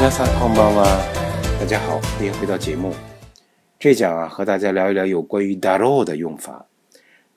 [0.00, 0.84] 皆さんこんばんは。
[1.60, 2.92] 大家好，欢迎回到节目。
[3.78, 6.66] 这讲啊，和大家聊一聊有关于 daro 的用法。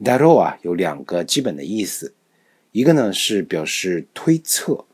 [0.03, 2.13] daro 啊有两个基本的意思，
[2.71, 4.85] 一个呢是表示推测，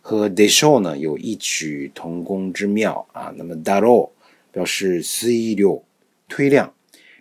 [0.00, 3.32] 和 desho 呢有异曲同工之妙啊。
[3.36, 4.10] 那么 daro
[4.52, 5.80] 表示推量、
[6.28, 6.74] 推量。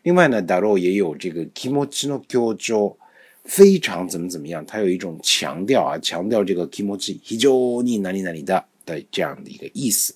[0.04, 2.98] 另外呢，daro 也有这个 kimochi no kyojo，
[3.45, 7.52] 非常怎么怎么样，它有一种强调啊，强调这个 kimochi 非常
[7.85, 8.66] に哪里哪里的。
[8.88, 10.15] 的这样的一个意思，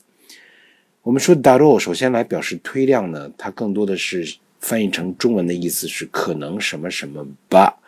[1.02, 7.78] 我们说 “da”o 首先来表示推量呢，它更多的是翻译成中文的意思是可能什么什么吧，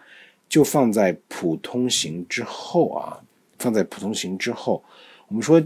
[0.48, 3.20] 就放在普通型之后啊，
[3.58, 4.84] 放在普通型之后，
[5.28, 5.64] 我们说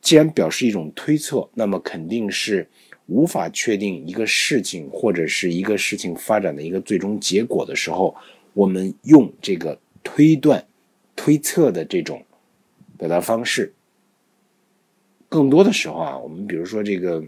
[0.00, 2.66] 既然表示一种推测，那么肯定是
[3.06, 8.14] 无法确定一个事情或者是一个事情发展的一个最终结果的时候，
[8.52, 10.64] 我们用这个推断、
[11.16, 12.22] 推测的这种
[12.96, 13.72] 表达方式。
[15.34, 17.20] 更多的时候啊，我们比如说这个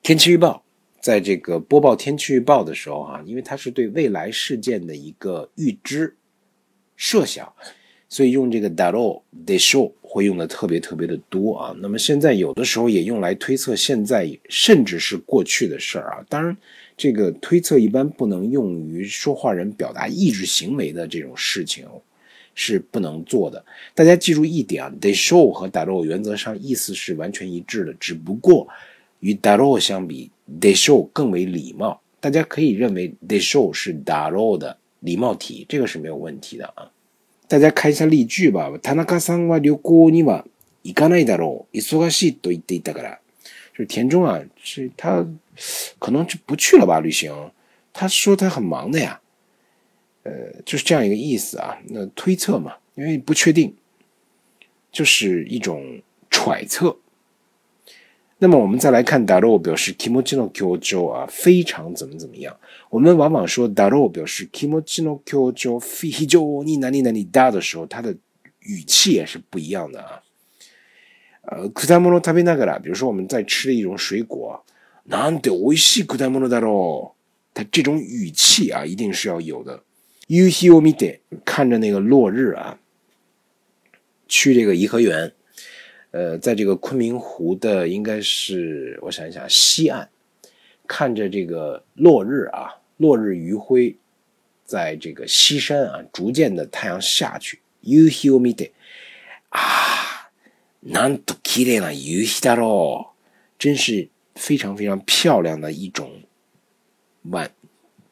[0.00, 0.62] 天气预报，
[1.02, 6.16] 在这个播报天气预报的时候啊，因为它是对未来事件的一个预知、
[6.96, 7.52] 设想，
[8.08, 11.76] 所以用这个 daro de s h o 会用的特别特别的多啊。
[11.78, 16.24] 那么现在有的时候也用来推测现在甚至是过去的事儿啊。
[16.26, 16.56] 当然，
[16.96, 21.86] 这个推测一般不能用于说话人表达意志行为的这种事情。
[22.53, 23.63] 是不能做的。
[23.93, 28.67] 大家记住一点啊，de show 和 daro 原则上意思是完全一致的，只不过
[29.19, 30.31] 与 daro 相比，
[30.61, 32.01] de show 更为礼貌。
[32.19, 36.91] 大家可以认为 de show 是 daro 的礼貌体，这个是没有问题的啊。
[37.47, 38.71] 大家看一下例句吧。
[38.81, 40.45] 田中さんは旅行には
[40.83, 41.77] 行かないだろう。
[41.77, 43.19] 忙しいと言っていたから。
[43.77, 45.23] 就是田中啊，是他
[45.99, 47.51] 可能就不去了吧旅行。
[47.93, 49.21] 他说他很忙的呀。
[50.23, 51.77] 呃，就是这样一个意思啊。
[51.87, 53.75] 那推测嘛，因为不确定，
[54.91, 56.97] 就是一种揣测。
[58.37, 62.55] 那么我们再来看 daro 表示 kimochi no kyojo 啊，非常怎么怎么样。
[62.89, 68.15] 我们往往说 daro 表示 kimochi no kyojo 非常に哪里哪里大的时候，它的
[68.59, 70.21] 语气也是不一样的啊。
[71.43, 74.65] 呃，果物食べながら，比如说我们在吃一种水果，
[75.07, 77.11] なんて美味しい果物だろう。
[77.53, 79.81] 它这种语气啊，一定是要有的。
[80.29, 82.79] 夕日を見て看着那个落日啊，
[84.27, 85.31] 去这个颐和园，
[86.09, 90.07] 呃，在这个昆明湖的应该是我想一想西岸，
[90.87, 93.97] 看着这个落日啊，落日余晖，
[94.65, 97.59] 在这个西山啊，逐渐的太阳下去。
[97.83, 98.71] 夕日を見て
[99.49, 100.31] 啊，
[100.81, 103.07] なんと綺麗な夕日だろう，
[103.59, 106.23] 真是非常非常漂亮的一种
[107.29, 107.51] 晚，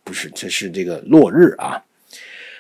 [0.04, 1.84] 不是，这是这个落日啊。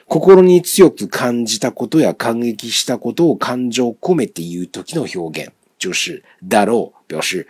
[0.07, 7.47] 心に強く感じたことや感激したことを感情込めて言う時の表現，就是だろう表示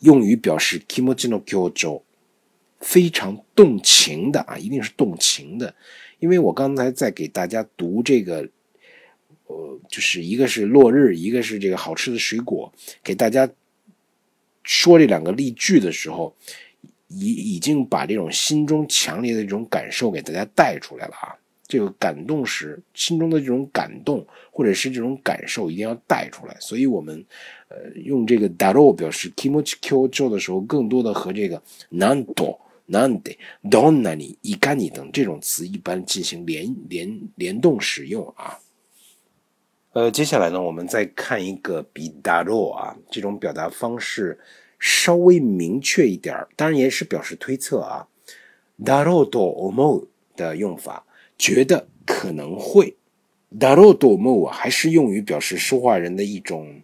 [0.00, 2.02] 用于表示気持ちの強調，
[2.80, 5.74] 非常动情的啊，一定是动情的。
[6.18, 8.48] 因为我刚才在给大家读这个，
[9.46, 13.48] 呃，就是一个是落日，一个是这个好吃的水果，给大家
[14.62, 16.34] 说这两个例句的时候，
[17.08, 21.36] 已已经把这种心中强烈的这种感受给大家带出来了啊。
[21.71, 26.57] 这个感动时心中的这种感动，或者是这种感受，一定要带出来。
[26.59, 27.25] 所以，我们
[27.69, 32.57] 呃用这个 daro 表示 kimochi k o j o 的时候，更多的和这个 nanto、
[32.89, 38.59] nande、donani、igani 等这种词一般进行联联联动使用啊。
[39.93, 44.37] 呃，接下来呢，我们再看一个比 daro 啊这种表达方式
[44.77, 48.05] 稍微明确一点当然也是表示推测啊
[48.83, 50.05] ，daro do omo
[50.35, 51.05] 的用法。
[51.41, 52.95] 觉得可能会
[53.59, 56.79] ，daro do mo 还是用于表示说话人的一种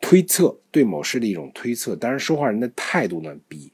[0.00, 1.94] 推测，对某事的一种推测。
[1.94, 3.70] 当然，说话人的态度呢，比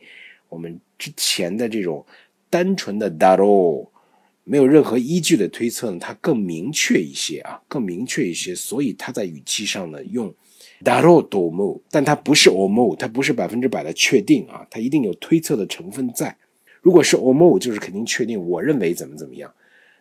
[0.51, 2.05] 我们之前的这种
[2.51, 3.89] 单纯的 daro
[4.45, 8.55] 没有任何依据的推测呢，它更明确一些啊，更明确一些。
[8.55, 10.31] 所以它在语气上呢，用
[10.85, 16.37] daro do mo，但它不是 omo，它不是百分之百的确定啊，它一定有推测的成分在。
[16.83, 19.51] 如果是 omo，就是肯定确定，我认为怎么怎么样。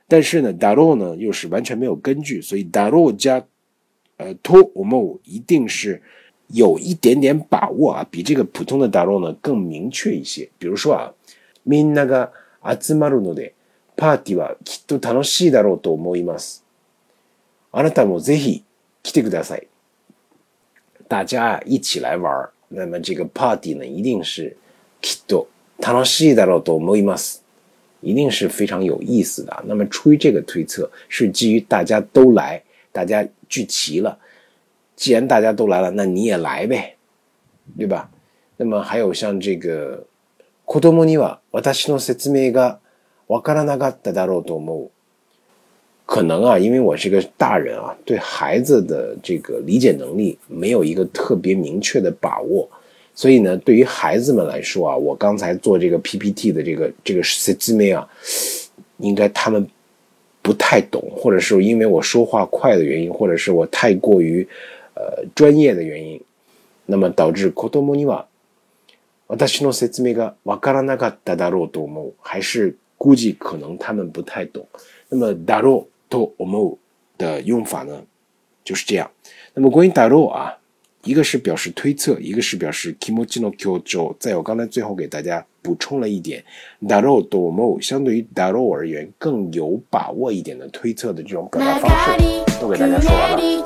[0.07, 3.43] 但是呢，daro 呢又是完全没有根据，所以 daro 加
[4.17, 6.01] 呃 to omo 一定是
[6.47, 10.49] 有一点点把握啊，比这个普通的 daro 呢更明确一些。
[10.59, 11.13] 比如说啊，
[11.63, 12.31] みんなが
[12.63, 13.53] 集まるので
[13.95, 16.63] パーティーはきっと楽しいだろうと思います。
[17.71, 18.63] あなたもぜひ
[19.03, 19.67] 来てください。
[21.07, 24.55] 大家一起来玩，那么这个 party 呢一定是
[25.01, 25.47] きっと
[25.79, 27.44] 楽しいだろうと思います。
[28.04, 29.64] 一定是非常有意思的。
[29.66, 34.18] 那么出于这个推测，是基于大家都来，大家聚齐了。
[34.96, 36.96] 既然大家都来了，那你也来呗。
[37.78, 38.10] 对吧？
[38.56, 40.04] 那么还有像这个
[40.66, 42.80] 子供には私の説明が
[43.28, 44.90] わからなかっただろうと思う。
[46.04, 52.68] 可能啊，因为我是个大人啊，对孩子的这个理解能力没有一个特别明确的把握，
[53.14, 58.08] 所以呢，对于孩子们来说啊，我刚才做这个 PPT 的这个这个説明啊，
[58.98, 59.66] 应该他们
[60.42, 64.46] 不太懂，或者是因为我说话快的原因，或者是我太过于
[64.94, 66.20] 呃专业的原因，
[66.86, 68.24] 那么导致子供には
[69.26, 74.66] 私の説明がわからなかっただろうと思う，还是估计可能他们不太懂。
[75.08, 76.78] 那么だろうと思う
[77.18, 78.02] 的用法呢，
[78.64, 79.10] 就是这样。
[79.54, 80.58] 那么关于だろう啊，
[81.04, 84.14] 一个是表示推测，一个是表示気持ちの強調。
[84.18, 86.42] 在我刚才最后给大家补充了一点，
[86.82, 93.62] だろうと思う相对于だろう而言更有把握一点的推测的这种表达方式，都给大家说完了。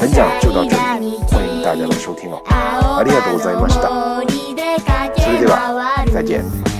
[0.00, 2.42] 本讲就到这里，欢迎大家的收听哦。
[2.48, 3.88] ありがとうございました。
[5.20, 6.71] それでは再见。